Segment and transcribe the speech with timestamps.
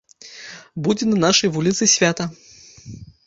[0.87, 2.25] Будзе на нашай вуліцы свята.